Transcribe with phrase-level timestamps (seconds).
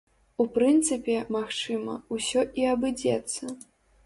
[0.43, 3.57] У прынцыпе, магчыма, усё і абыдзецца.